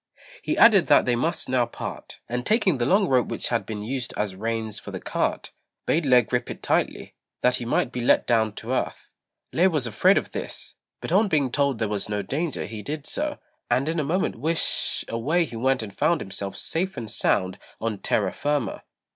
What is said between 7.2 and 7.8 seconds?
that he